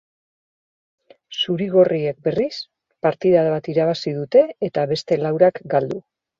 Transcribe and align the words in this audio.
Zuri-gorriek, 1.39 2.17
berriz, 2.29 2.49
partida 3.09 3.45
bat 3.53 3.71
irabazi 3.77 4.17
dute 4.19 4.45
eta 4.73 4.91
beste 4.97 5.23
laurak 5.29 5.65
galdu. 5.77 6.05